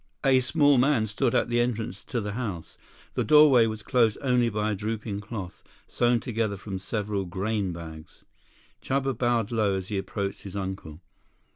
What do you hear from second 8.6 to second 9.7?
Chuba bowed